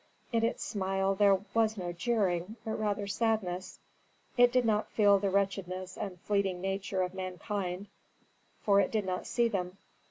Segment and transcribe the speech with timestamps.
[0.31, 3.77] In its smile there was no jeering, but rather sadness.
[4.35, 7.85] It did not feel the wretchedness and fleeting nature of mankind,
[8.63, 9.77] for it did not see them.